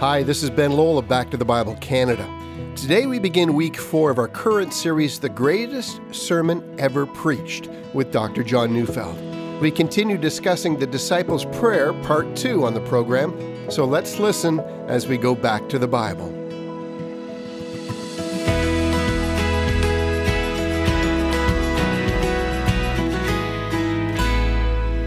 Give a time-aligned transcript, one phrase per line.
[0.00, 2.28] Hi, this is Ben Lowell of Back to the Bible Canada.
[2.76, 8.12] Today we begin week four of our current series, The Greatest Sermon Ever Preached, with
[8.12, 8.42] Dr.
[8.42, 9.18] John Neufeld.
[9.58, 15.08] We continue discussing the Disciples' Prayer, part two, on the program, so let's listen as
[15.08, 16.28] we go back to the Bible.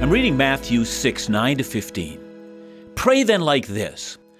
[0.01, 2.91] I'm reading Matthew 6 9 to 15.
[2.95, 4.17] Pray then like this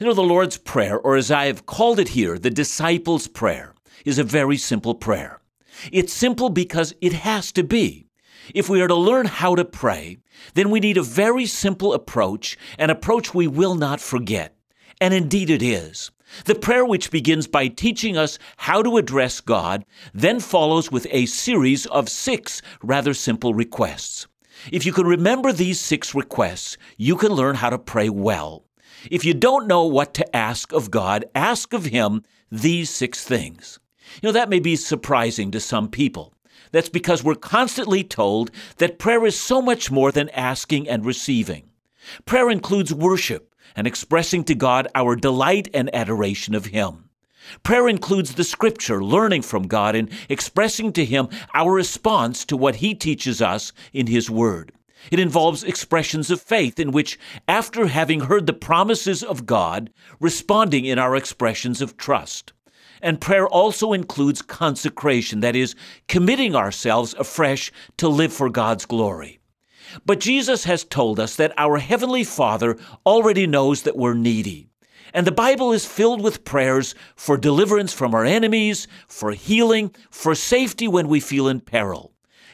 [0.00, 3.74] You know, the Lord's Prayer, or as I have called it here, the disciples' prayer,
[4.04, 5.40] is a very simple prayer.
[5.90, 8.06] It's simple because it has to be.
[8.54, 10.18] If we are to learn how to pray,
[10.54, 14.56] then we need a very simple approach, an approach we will not forget.
[15.00, 16.10] And indeed it is.
[16.44, 21.26] The prayer, which begins by teaching us how to address God, then follows with a
[21.26, 24.26] series of six rather simple requests.
[24.70, 28.64] If you can remember these six requests, you can learn how to pray well.
[29.10, 33.78] If you don't know what to ask of God, ask of Him these six things.
[34.22, 36.34] You know, that may be surprising to some people.
[36.70, 41.70] That's because we're constantly told that prayer is so much more than asking and receiving.
[42.24, 47.08] Prayer includes worship and expressing to God our delight and adoration of Him.
[47.62, 52.76] Prayer includes the Scripture, learning from God and expressing to Him our response to what
[52.76, 54.72] He teaches us in His Word.
[55.10, 60.84] It involves expressions of faith in which, after having heard the promises of God, responding
[60.84, 62.52] in our expressions of trust.
[63.00, 65.74] And prayer also includes consecration, that is,
[66.06, 69.40] committing ourselves afresh to live for God's glory.
[70.06, 74.68] But Jesus has told us that our Heavenly Father already knows that we're needy.
[75.12, 80.34] And the Bible is filled with prayers for deliverance from our enemies, for healing, for
[80.34, 82.11] safety when we feel in peril.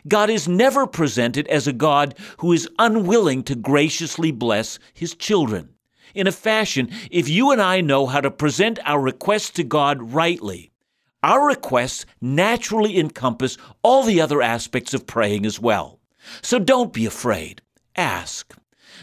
[0.08, 5.70] God is never presented as a God who is unwilling to graciously bless his children
[6.14, 10.12] in a fashion if you and I know how to present our requests to God
[10.12, 10.72] rightly.
[11.22, 15.98] Our requests naturally encompass all the other aspects of praying as well.
[16.42, 17.62] So don't be afraid.
[17.96, 18.54] Ask.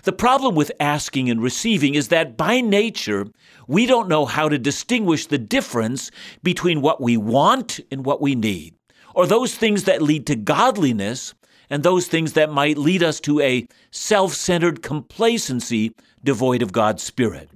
[0.04, 3.28] The problem with asking and receiving is that by nature,
[3.68, 6.12] we don't know how to distinguish the difference
[6.44, 8.76] between what we want and what we need,
[9.16, 11.34] or those things that lead to godliness
[11.70, 17.02] and those things that might lead us to a self centered complacency devoid of God's
[17.02, 17.50] Spirit.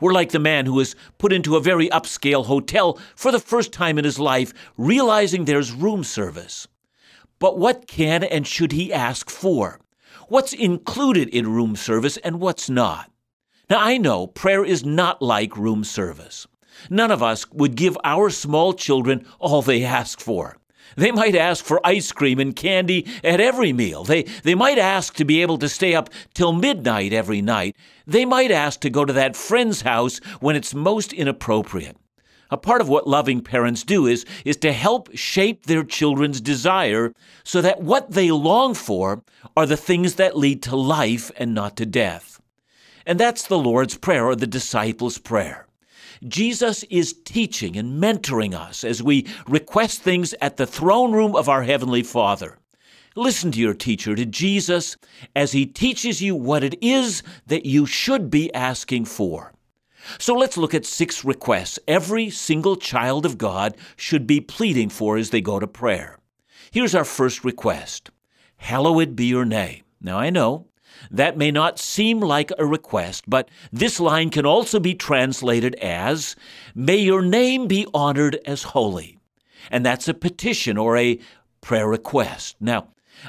[0.00, 3.72] We're like the man who is put into a very upscale hotel for the first
[3.72, 6.68] time in his life, realizing there's room service.
[7.38, 9.80] But what can and should he ask for?
[10.28, 13.10] What's included in room service and what's not?
[13.70, 16.46] Now, I know prayer is not like room service.
[16.90, 20.56] None of us would give our small children all they ask for.
[20.96, 24.04] They might ask for ice cream and candy at every meal.
[24.04, 27.76] They, they might ask to be able to stay up till midnight every night.
[28.06, 31.96] They might ask to go to that friend's house when it's most inappropriate.
[32.50, 37.12] A part of what loving parents do is, is to help shape their children's desire
[37.44, 39.22] so that what they long for
[39.56, 42.40] are the things that lead to life and not to death.
[43.04, 45.67] And that's the Lord's Prayer or the disciples' prayer.
[46.26, 51.48] Jesus is teaching and mentoring us as we request things at the throne room of
[51.48, 52.58] our Heavenly Father.
[53.14, 54.96] Listen to your teacher, to Jesus,
[55.34, 59.52] as he teaches you what it is that you should be asking for.
[60.18, 65.16] So let's look at six requests every single child of God should be pleading for
[65.16, 66.18] as they go to prayer.
[66.70, 68.10] Here's our first request
[68.56, 69.82] Hallowed be your name.
[70.00, 70.66] Now I know
[71.10, 76.36] that may not seem like a request, but this line can also be translated as,
[76.74, 79.18] May your name be honored as holy.
[79.70, 81.18] And that's a petition or a
[81.60, 82.56] prayer request.
[82.60, 82.88] Now,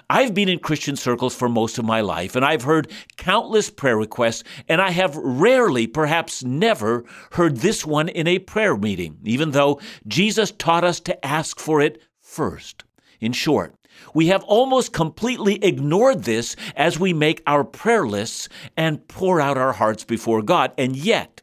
[0.10, 3.98] I've been in Christian circles for most of my life, and I've heard countless prayer
[3.98, 9.52] requests, and I have rarely, perhaps never, heard this one in a prayer meeting, even
[9.52, 12.84] though Jesus taught us to ask for it first.
[13.20, 13.74] In short,
[14.14, 19.58] we have almost completely ignored this as we make our prayer lists and pour out
[19.58, 21.42] our hearts before God, and yet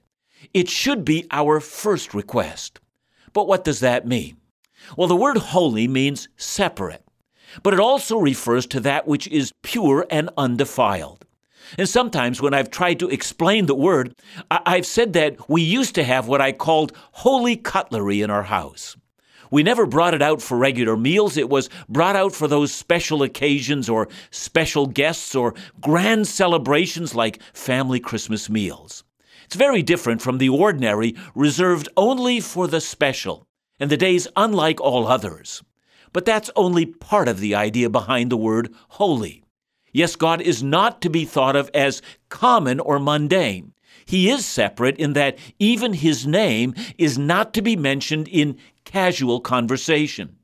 [0.53, 2.81] it should be our first request.
[3.33, 4.37] But what does that mean?
[4.97, 7.05] Well, the word holy means separate,
[7.63, 11.25] but it also refers to that which is pure and undefiled.
[11.77, 14.15] And sometimes when I've tried to explain the word,
[14.51, 18.97] I've said that we used to have what I called holy cutlery in our house.
[19.51, 21.37] We never brought it out for regular meals.
[21.37, 27.43] It was brought out for those special occasions or special guests or grand celebrations like
[27.53, 29.05] family Christmas meals.
[29.45, 33.47] It's very different from the ordinary, reserved only for the special,
[33.79, 35.63] and the days unlike all others.
[36.13, 39.45] But that's only part of the idea behind the word holy.
[39.93, 43.73] Yes, God is not to be thought of as common or mundane.
[44.05, 49.41] He is separate in that even his name is not to be mentioned in casual
[49.41, 50.37] conversation.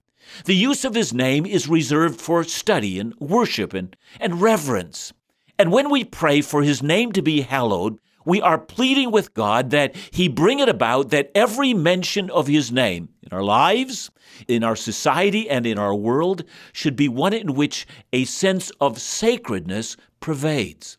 [0.45, 5.13] The use of his name is reserved for study and worship and, and reverence.
[5.59, 9.71] And when we pray for his name to be hallowed, we are pleading with God
[9.71, 14.11] that He bring it about that every mention of His name in our lives,
[14.49, 19.01] in our society, and in our world should be one in which a sense of
[19.01, 20.99] sacredness pervades.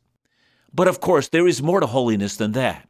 [0.74, 2.88] But of course, there is more to holiness than that.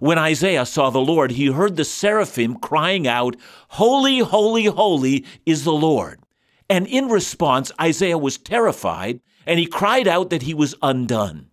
[0.00, 3.36] When Isaiah saw the Lord, he heard the seraphim crying out,
[3.68, 6.20] Holy, holy, holy is the Lord.
[6.68, 11.48] And in response, Isaiah was terrified and he cried out that he was undone.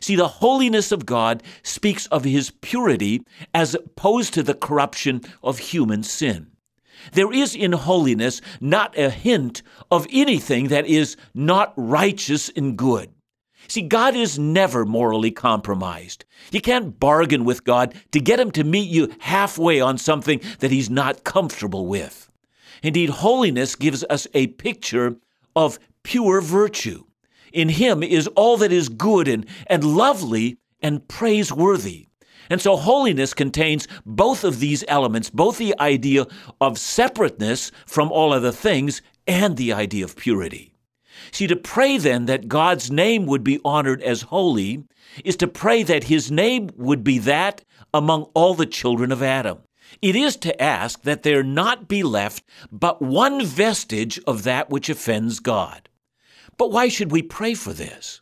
[0.00, 3.22] See, the holiness of God speaks of his purity
[3.52, 6.52] as opposed to the corruption of human sin.
[7.12, 13.10] There is in holiness not a hint of anything that is not righteous and good.
[13.70, 16.24] See, God is never morally compromised.
[16.50, 20.72] You can't bargain with God to get Him to meet you halfway on something that
[20.72, 22.28] He's not comfortable with.
[22.82, 25.18] Indeed, holiness gives us a picture
[25.54, 27.04] of pure virtue.
[27.52, 32.08] In Him is all that is good and, and lovely and praiseworthy.
[32.50, 36.26] And so holiness contains both of these elements, both the idea
[36.60, 40.74] of separateness from all other things and the idea of purity.
[41.32, 44.84] See, to pray then that God's name would be honored as holy
[45.24, 49.58] is to pray that his name would be that among all the children of Adam.
[50.00, 54.88] It is to ask that there not be left but one vestige of that which
[54.88, 55.88] offends God.
[56.56, 58.20] But why should we pray for this?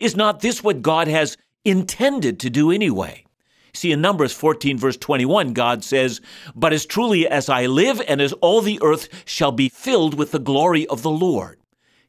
[0.00, 3.24] Is not this what God has intended to do anyway?
[3.74, 6.20] See, in Numbers 14, verse 21, God says,
[6.54, 10.32] But as truly as I live, and as all the earth shall be filled with
[10.32, 11.57] the glory of the Lord.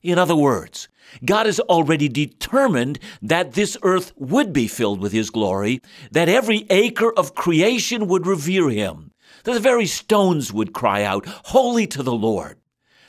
[0.01, 0.87] In other words,
[1.25, 5.81] God has already determined that this earth would be filled with His glory,
[6.11, 9.11] that every acre of creation would revere Him,
[9.43, 12.57] that the very stones would cry out, Holy to the Lord.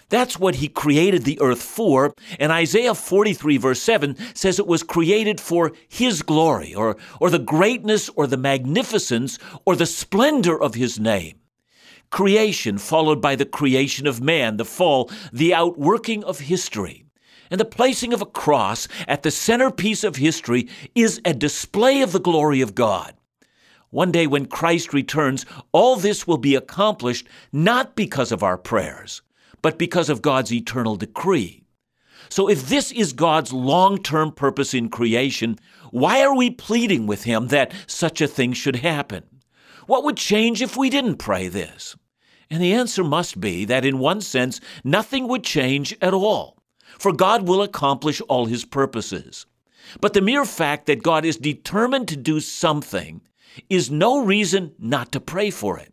[0.09, 4.83] That's what He created the earth for, and Isaiah 43, verse 7 says it was
[4.83, 10.75] created for His glory, or, or the greatness, or the magnificence, or the splendor of
[10.75, 11.40] His name
[12.11, 17.05] creation followed by the creation of man, the fall, the outworking of history.
[17.51, 22.13] And the placing of a cross at the centerpiece of history is a display of
[22.13, 23.15] the glory of God.
[23.91, 29.21] One day when Christ returns, all this will be accomplished not because of our prayers,
[29.63, 31.65] but because of God's eternal decree.
[32.29, 35.59] So if this is God's long term purpose in creation,
[35.91, 39.25] why are we pleading with Him that such a thing should happen?
[39.91, 41.97] What would change if we didn't pray this?
[42.49, 46.63] And the answer must be that in one sense, nothing would change at all,
[46.97, 49.47] for God will accomplish all his purposes.
[50.01, 53.23] But the mere fact that God is determined to do something
[53.69, 55.93] is no reason not to pray for it.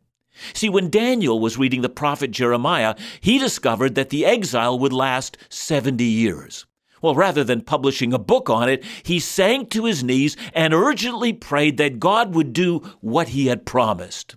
[0.54, 5.38] See, when Daniel was reading the prophet Jeremiah, he discovered that the exile would last
[5.50, 6.67] 70 years.
[7.02, 11.34] Well, rather than publishing a book on it, he sank to his knees and urgently
[11.34, 14.36] prayed that God would do what he had promised.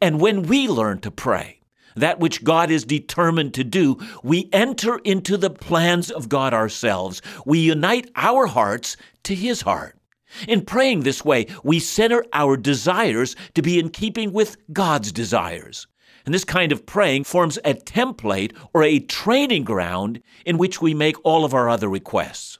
[0.00, 1.60] And when we learn to pray,
[1.96, 7.22] that which God is determined to do, we enter into the plans of God ourselves.
[7.46, 9.96] We unite our hearts to His heart.
[10.48, 15.86] In praying this way, we center our desires to be in keeping with God's desires.
[16.24, 20.94] And this kind of praying forms a template or a training ground in which we
[20.94, 22.58] make all of our other requests.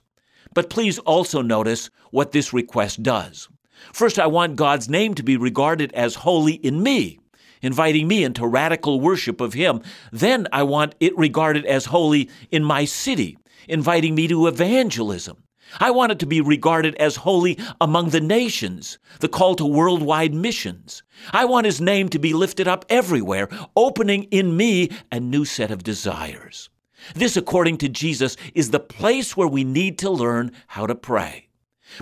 [0.53, 3.49] But please also notice what this request does.
[3.91, 7.19] First, I want God's name to be regarded as holy in me,
[7.61, 9.81] inviting me into radical worship of Him.
[10.11, 15.37] Then I want it regarded as holy in my city, inviting me to evangelism.
[15.79, 20.33] I want it to be regarded as holy among the nations, the call to worldwide
[20.33, 21.03] missions.
[21.31, 25.71] I want His name to be lifted up everywhere, opening in me a new set
[25.71, 26.69] of desires.
[27.13, 31.49] This, according to Jesus, is the place where we need to learn how to pray.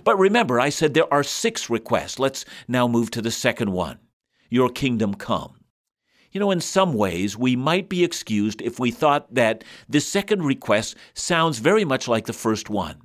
[0.04, 2.20] But remember, I said there are six requests.
[2.20, 4.00] Let's now move to the second one
[4.50, 5.56] Your kingdom come.
[6.32, 10.44] You know, in some ways, we might be excused if we thought that this second
[10.44, 13.03] request sounds very much like the first one.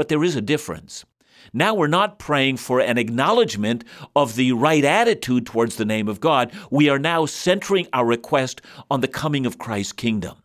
[0.00, 1.04] But there is a difference.
[1.52, 3.84] Now we're not praying for an acknowledgement
[4.16, 6.52] of the right attitude towards the name of God.
[6.70, 10.38] We are now centering our request on the coming of Christ's kingdom.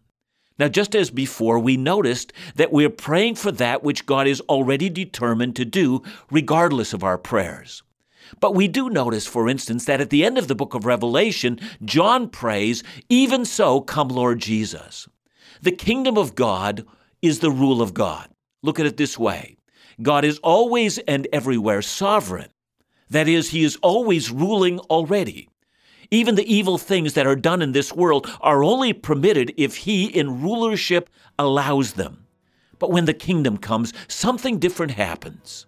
[0.60, 4.90] Now, just as before, we noticed that we're praying for that which God is already
[4.90, 7.82] determined to do, regardless of our prayers.
[8.42, 11.62] But we do notice, for instance, that at the end of the book of Revelation,
[11.86, 15.08] John prays, Even so, come Lord Jesus.
[15.62, 16.86] The kingdom of God
[17.22, 18.28] is the rule of God.
[18.66, 19.58] Look at it this way
[20.02, 22.50] God is always and everywhere sovereign.
[23.12, 25.50] That is, He is always ruling already.
[26.10, 30.06] Even the evil things that are done in this world are only permitted if he
[30.06, 32.26] in rulership allows them.
[32.78, 35.66] But when the kingdom comes, something different happens.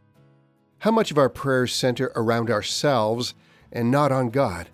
[0.79, 3.33] How much of our prayers center around ourselves
[3.71, 4.69] and not on God?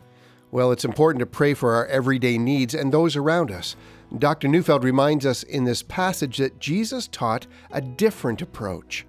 [0.52, 3.76] Well, it's important to pray for our everyday needs and those around us.
[4.18, 4.48] Dr.
[4.48, 9.06] Neufeld reminds us in this passage that Jesus taught a different approach.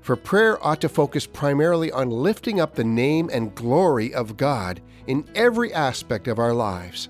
[0.00, 4.80] For prayer ought to focus primarily on lifting up the name and glory of God
[5.06, 7.08] in every aspect of our lives.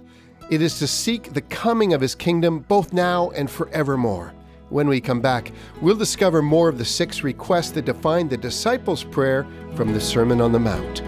[0.51, 4.33] It is to seek the coming of His kingdom both now and forevermore.
[4.69, 9.05] When we come back, we'll discover more of the six requests that define the disciples'
[9.05, 11.03] prayer from the Sermon on the Mount.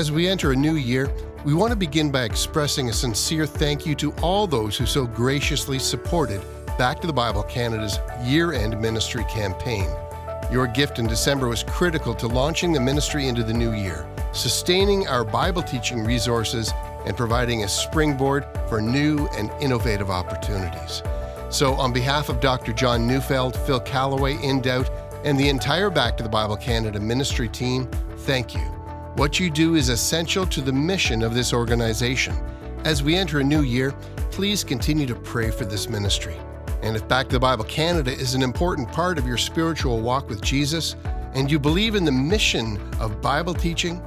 [0.00, 1.12] As we enter a new year,
[1.44, 5.04] we want to begin by expressing a sincere thank you to all those who so
[5.04, 6.40] graciously supported
[6.78, 9.90] Back to the Bible Canada's year end ministry campaign.
[10.50, 15.06] Your gift in December was critical to launching the ministry into the new year, sustaining
[15.06, 16.72] our Bible teaching resources,
[17.04, 21.02] and providing a springboard for new and innovative opportunities.
[21.50, 22.72] So, on behalf of Dr.
[22.72, 24.88] John Neufeld, Phil Callaway, In Doubt,
[25.24, 27.86] and the entire Back to the Bible Canada ministry team,
[28.20, 28.79] thank you.
[29.16, 32.32] What you do is essential to the mission of this organization.
[32.84, 33.90] As we enter a new year,
[34.30, 36.36] please continue to pray for this ministry.
[36.82, 40.28] And if Back to the Bible Canada is an important part of your spiritual walk
[40.28, 40.94] with Jesus,
[41.34, 44.00] and you believe in the mission of Bible teaching,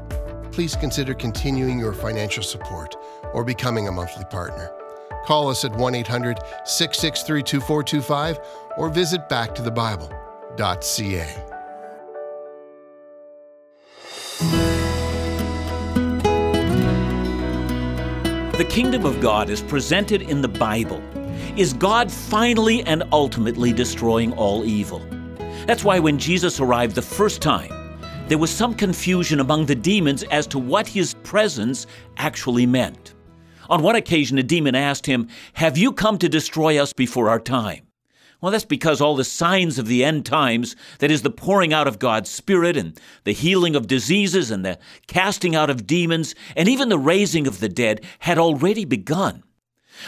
[0.51, 2.95] please consider continuing your financial support
[3.33, 4.71] or becoming a monthly partner.
[5.25, 8.39] Call us at 1 800 663 2425
[8.77, 11.52] or visit backtothebible.ca.
[18.63, 21.03] The kingdom of God is presented in the Bible
[21.57, 25.05] is God finally and ultimately destroying all evil?
[25.67, 30.23] That's why when Jesus arrived the first time, there was some confusion among the demons
[30.31, 33.15] as to what his presence actually meant.
[33.69, 37.41] On one occasion, a demon asked him, Have you come to destroy us before our
[37.41, 37.82] time?
[38.43, 41.87] Well, that's because all the signs of the end times, that is, the pouring out
[41.87, 46.67] of God's Spirit and the healing of diseases and the casting out of demons and
[46.67, 49.43] even the raising of the dead, had already begun.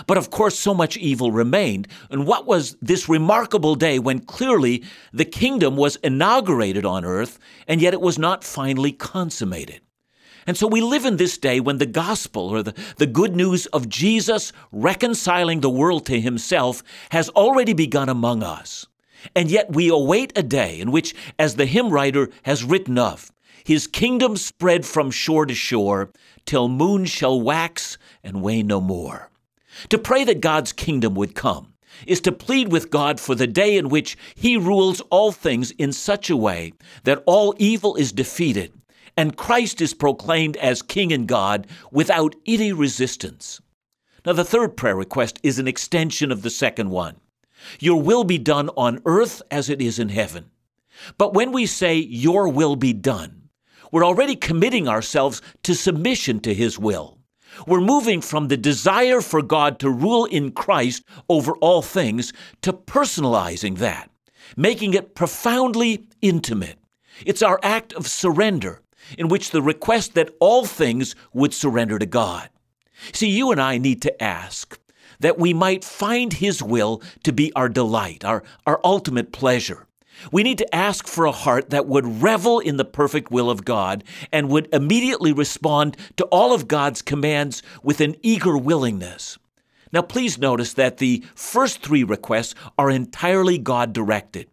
[0.05, 1.87] But of course, so much evil remained.
[2.09, 7.39] And what was this remarkable day when clearly the kingdom was inaugurated on earth,
[7.69, 9.79] and yet it was not finally consummated?
[10.47, 13.65] And so we live in this day when the gospel, or the, the good news
[13.67, 18.85] of Jesus reconciling the world to himself, has already begun among us.
[19.35, 23.31] And yet we await a day in which, as the hymn writer has written of,
[23.65, 26.11] his kingdom spread from shore to shore,
[26.45, 29.31] till moon shall wax and wane no more.
[29.89, 31.73] To pray that God's kingdom would come
[32.05, 35.91] is to plead with God for the day in which He rules all things in
[35.91, 36.73] such a way
[37.05, 38.71] that all evil is defeated
[39.17, 43.61] and Christ is proclaimed as King and God without any resistance.
[44.25, 47.17] Now, the third prayer request is an extension of the second one.
[47.79, 50.51] Your will be done on earth as it is in heaven.
[51.17, 53.49] But when we say, Your will be done,
[53.91, 57.19] we're already committing ourselves to submission to His will.
[57.65, 62.73] We're moving from the desire for God to rule in Christ over all things to
[62.73, 64.09] personalizing that,
[64.57, 66.77] making it profoundly intimate.
[67.25, 68.81] It's our act of surrender
[69.17, 72.49] in which the request that all things would surrender to God.
[73.11, 74.79] See, you and I need to ask
[75.19, 79.87] that we might find His will to be our delight, our, our ultimate pleasure.
[80.31, 83.65] We need to ask for a heart that would revel in the perfect will of
[83.65, 89.37] God and would immediately respond to all of God's commands with an eager willingness.
[89.91, 94.47] Now, please notice that the first three requests are entirely God directed.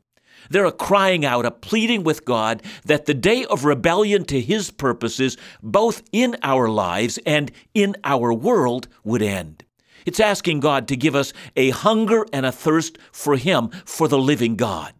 [0.51, 4.71] They're a crying out, a pleading with God that the day of rebellion to His
[4.71, 9.65] purposes, both in our lives and in our world, would end.
[10.05, 14.19] It's asking God to give us a hunger and a thirst for Him, for the
[14.19, 14.93] living God.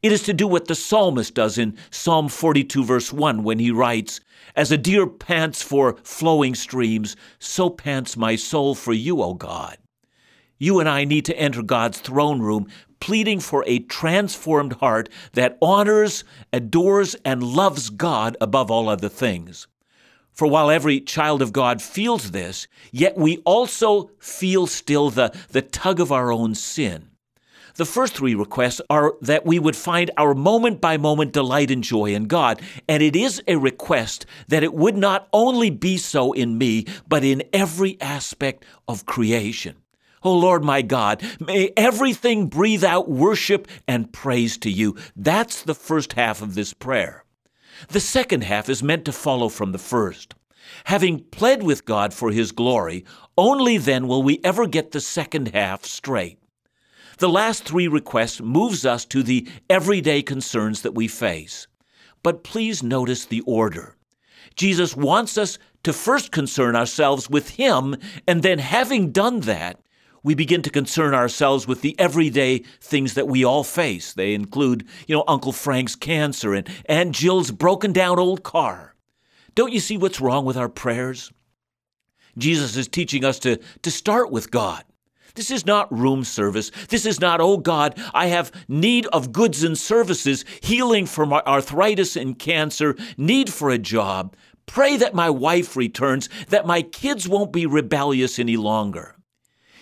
[0.00, 3.72] It is to do what the psalmist does in Psalm 42, verse 1, when he
[3.72, 4.20] writes,
[4.54, 9.76] As a deer pants for flowing streams, so pants my soul for you, O God.
[10.56, 12.68] You and I need to enter God's throne room
[13.00, 19.66] pleading for a transformed heart that honors, adores, and loves God above all other things.
[20.32, 25.62] For while every child of God feels this, yet we also feel still the, the
[25.62, 27.08] tug of our own sin.
[27.78, 31.82] The first three requests are that we would find our moment by moment delight and
[31.82, 32.60] joy in God.
[32.88, 37.22] And it is a request that it would not only be so in me, but
[37.22, 39.76] in every aspect of creation.
[40.28, 44.94] Oh Lord my God, may everything breathe out worship and praise to you.
[45.16, 47.24] That's the first half of this prayer.
[47.88, 50.34] The second half is meant to follow from the first.
[50.84, 53.06] Having pled with God for his glory,
[53.38, 56.38] only then will we ever get the second half straight.
[57.16, 61.68] The last three requests moves us to the everyday concerns that we face.
[62.22, 63.96] But please notice the order.
[64.56, 69.80] Jesus wants us to first concern ourselves with Him, and then having done that,
[70.22, 74.12] we begin to concern ourselves with the everyday things that we all face.
[74.12, 78.94] They include, you know, Uncle Frank's cancer and Aunt Jill's broken down old car.
[79.54, 81.32] Don't you see what's wrong with our prayers?
[82.36, 84.84] Jesus is teaching us to, to start with God.
[85.34, 86.70] This is not room service.
[86.88, 92.16] This is not, oh God, I have need of goods and services, healing from arthritis
[92.16, 94.34] and cancer, need for a job.
[94.66, 99.14] Pray that my wife returns, that my kids won't be rebellious any longer.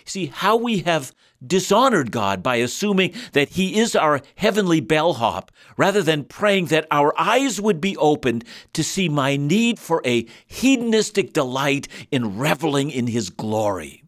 [0.06, 1.12] See, how we have
[1.44, 7.12] dishonored God by assuming that He is our heavenly bellhop, rather than praying that our
[7.18, 13.08] eyes would be opened to see my need for a hedonistic delight in reveling in
[13.08, 14.04] His glory.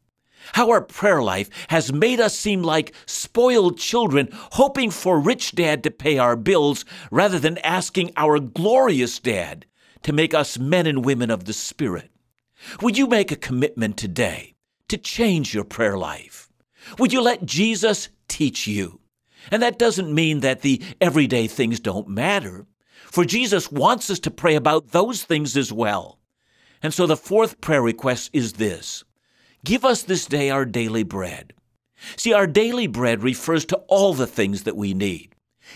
[0.52, 5.82] How our prayer life has made us seem like spoiled children hoping for rich dad
[5.82, 9.66] to pay our bills rather than asking our glorious dad
[10.04, 12.10] to make us men and women of the Spirit.
[12.80, 14.54] Would you make a commitment today
[14.88, 16.48] to change your prayer life?
[16.98, 19.00] Would you let Jesus teach you?
[19.50, 22.66] And that doesn't mean that the everyday things don't matter,
[23.06, 26.18] for Jesus wants us to pray about those things as well.
[26.82, 29.04] And so the fourth prayer request is this
[29.64, 31.52] Give us this day our daily bread.
[32.16, 35.34] See, our daily bread refers to all the things that we need.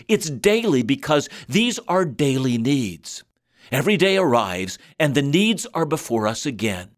[0.09, 3.25] It's daily because these are daily needs.
[3.71, 6.91] Every day arrives, and the needs are before us again.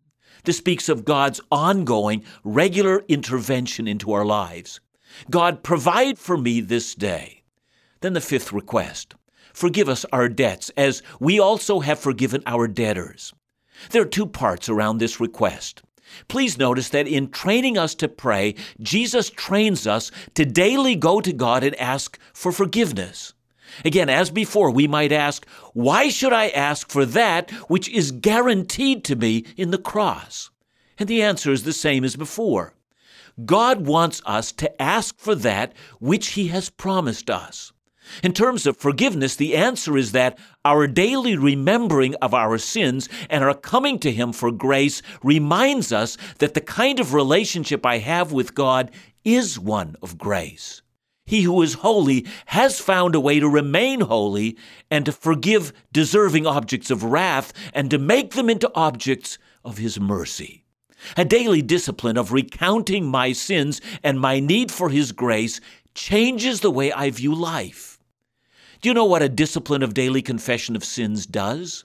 [0.44, 4.80] This speaks of God's ongoing, regular intervention into our lives.
[5.30, 7.42] God, provide for me this day.
[8.00, 9.14] Then the fifth request
[9.52, 13.33] forgive us our debts, as we also have forgiven our debtors.
[13.90, 15.83] There are two parts around this request.
[16.28, 21.33] Please notice that in training us to pray, Jesus trains us to daily go to
[21.33, 23.33] God and ask for forgiveness.
[23.84, 29.04] Again, as before, we might ask, why should I ask for that which is guaranteed
[29.04, 30.50] to me in the cross?
[30.98, 32.74] And the answer is the same as before.
[33.44, 37.72] God wants us to ask for that which He has promised us.
[38.22, 43.42] In terms of forgiveness, the answer is that our daily remembering of our sins and
[43.42, 48.30] our coming to Him for grace reminds us that the kind of relationship I have
[48.30, 48.90] with God
[49.24, 50.82] is one of grace.
[51.26, 54.58] He who is holy has found a way to remain holy
[54.90, 59.98] and to forgive deserving objects of wrath and to make them into objects of His
[59.98, 60.64] mercy.
[61.16, 65.60] A daily discipline of recounting my sins and my need for His grace
[65.94, 67.98] changes the way I view life.
[68.80, 71.84] Do you know what a discipline of daily confession of sins does?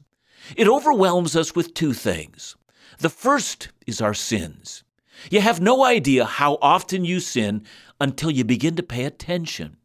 [0.58, 2.56] It overwhelms us with two things.
[3.00, 4.84] The first is our sins.
[5.30, 7.66] You have no idea how often you sin
[8.00, 9.78] until you begin to pay attention.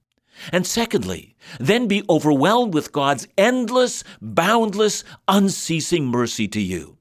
[0.52, 6.98] And secondly, then be overwhelmed with God's endless, boundless, unceasing mercy to you.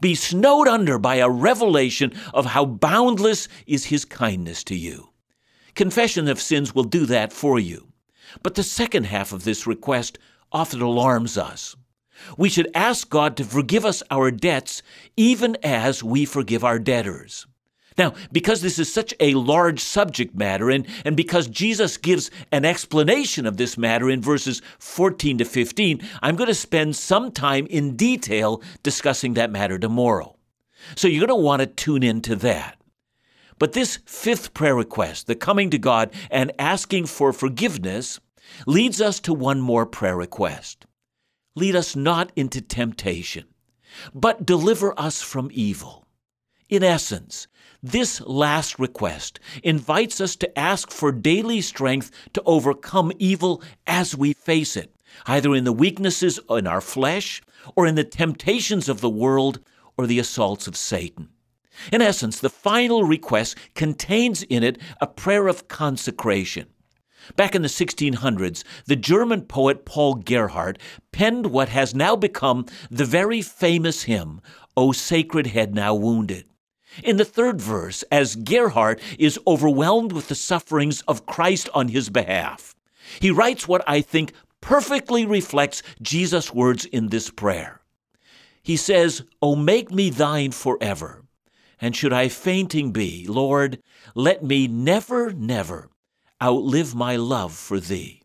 [0.00, 5.10] Be snowed under by a revelation of how boundless is His kindness to you.
[5.74, 7.88] Confession of sins will do that for you.
[8.42, 10.18] But the second half of this request
[10.52, 11.76] often alarms us.
[12.38, 14.82] We should ask God to forgive us our debts
[15.16, 17.46] even as we forgive our debtors.
[17.96, 22.64] Now, because this is such a large subject matter, and, and because Jesus gives an
[22.64, 27.66] explanation of this matter in verses 14 to 15, I'm going to spend some time
[27.66, 30.36] in detail discussing that matter tomorrow.
[30.96, 32.78] So you're going to want to tune in to that.
[33.58, 38.18] But this fifth prayer request, the coming to God and asking for forgiveness,
[38.66, 40.86] leads us to one more prayer request.
[41.54, 43.44] Lead us not into temptation,
[44.12, 46.03] but deliver us from evil.
[46.74, 47.46] In essence,
[47.84, 54.32] This last request invites us to ask for daily strength to overcome evil as we
[54.32, 57.42] face it, either in the weaknesses in our flesh,
[57.76, 59.60] or in the temptations of the world,
[59.98, 61.28] or the assaults of Satan.
[61.92, 66.68] In essence, the final request contains in it a prayer of consecration.
[67.36, 70.78] Back in the 1600s, the German poet Paul Gerhardt
[71.12, 74.40] penned what has now become the very famous hymn,
[74.74, 76.46] O Sacred Head Now Wounded.
[77.02, 82.08] In the third verse, as Gerhardt is overwhelmed with the sufferings of Christ on his
[82.08, 82.74] behalf,
[83.20, 87.80] he writes what I think perfectly reflects Jesus' words in this prayer.
[88.62, 91.24] He says, O make me thine forever.
[91.80, 93.82] And should I fainting be, Lord,
[94.14, 95.90] let me never, never
[96.42, 98.22] outlive my love for thee.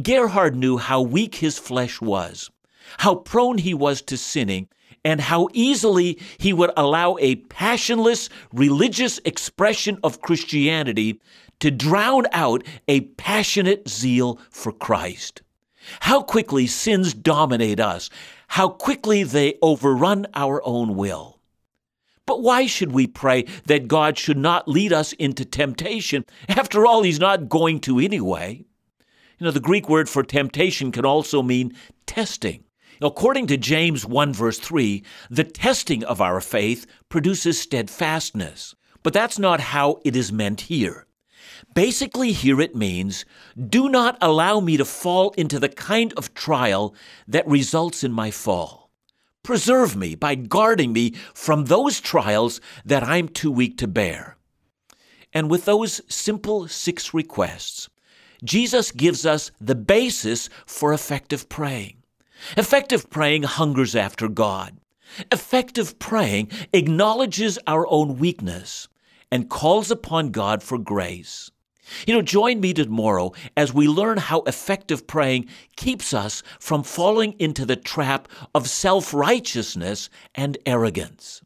[0.00, 2.50] Gerhardt knew how weak his flesh was,
[2.98, 4.68] how prone he was to sinning,
[5.04, 11.20] and how easily he would allow a passionless religious expression of Christianity
[11.60, 15.42] to drown out a passionate zeal for Christ.
[16.00, 18.08] How quickly sins dominate us,
[18.48, 21.40] how quickly they overrun our own will.
[22.26, 26.24] But why should we pray that God should not lead us into temptation?
[26.48, 28.64] After all, He's not going to anyway.
[29.38, 31.74] You know, the Greek word for temptation can also mean
[32.06, 32.63] testing.
[33.00, 38.74] According to James 1, verse 3, the testing of our faith produces steadfastness.
[39.02, 41.06] But that's not how it is meant here.
[41.74, 43.24] Basically, here it means
[43.68, 46.94] do not allow me to fall into the kind of trial
[47.26, 48.90] that results in my fall.
[49.42, 54.38] Preserve me by guarding me from those trials that I'm too weak to bear.
[55.32, 57.90] And with those simple six requests,
[58.42, 62.03] Jesus gives us the basis for effective praying.
[62.56, 64.78] Effective praying hungers after God.
[65.30, 68.88] Effective praying acknowledges our own weakness
[69.30, 71.50] and calls upon God for grace.
[72.06, 77.34] You know, join me tomorrow as we learn how effective praying keeps us from falling
[77.38, 81.42] into the trap of self righteousness and arrogance.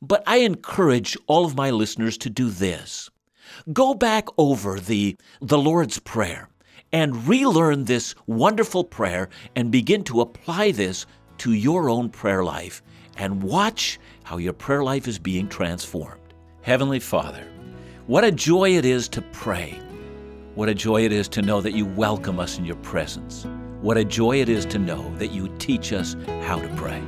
[0.00, 3.10] But I encourage all of my listeners to do this.
[3.72, 6.49] Go back over the, the Lord's Prayer
[6.92, 11.06] and relearn this wonderful prayer and begin to apply this
[11.38, 12.82] to your own prayer life
[13.16, 16.20] and watch how your prayer life is being transformed.
[16.62, 17.46] Heavenly Father,
[18.06, 19.78] what a joy it is to pray.
[20.54, 23.46] What a joy it is to know that you welcome us in your presence.
[23.80, 27.02] What a joy it is to know that you teach us how to pray.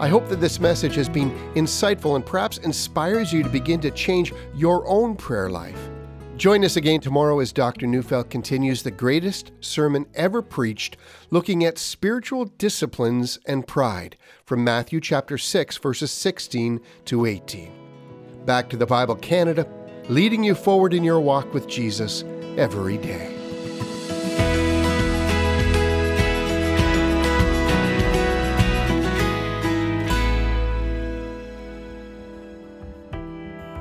[0.00, 3.90] I hope that this message has been insightful and perhaps inspires you to begin to
[3.90, 5.90] change your own prayer life.
[6.36, 7.88] Join us again tomorrow as Dr.
[7.88, 10.96] Neufeld continues the greatest sermon ever preached,
[11.30, 17.72] looking at spiritual disciplines and pride from Matthew chapter 6, verses 16 to 18.
[18.44, 19.66] Back to the Bible Canada,
[20.08, 22.22] leading you forward in your walk with Jesus
[22.56, 23.37] every day.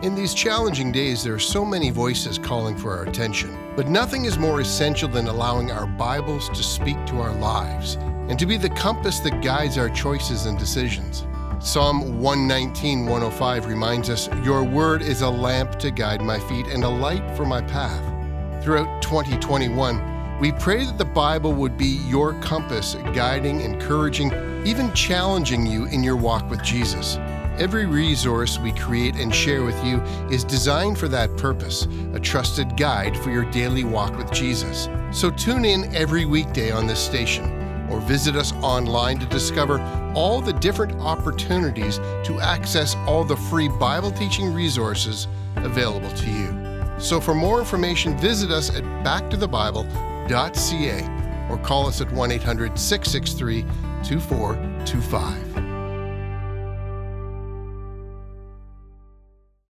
[0.08, 3.58] In these challenging days, there are so many voices calling for our attention.
[3.76, 7.96] But nothing is more essential than allowing our Bibles to speak to our lives
[8.30, 11.26] and to be the compass that guides our choices and decisions.
[11.60, 16.86] Psalm 119, 105 reminds us, Your word is a lamp to guide my feet and
[16.86, 18.64] a light for my path.
[18.64, 24.32] Throughout 2021, we pray that the Bible would be your compass, guiding, encouraging,
[24.66, 27.18] even challenging you in your walk with Jesus.
[27.60, 32.78] Every resource we create and share with you is designed for that purpose, a trusted
[32.78, 34.88] guide for your daily walk with Jesus.
[35.12, 37.46] So tune in every weekday on this station
[37.90, 39.82] or visit us online to discover
[40.14, 46.56] all the different opportunities to access all the free Bible teaching resources available to you.
[47.00, 53.64] So for more information, visit us at backtothebible.ca or call us at 1 800 663
[54.04, 55.47] 2425.